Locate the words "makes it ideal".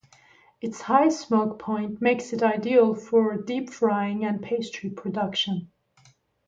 2.01-2.95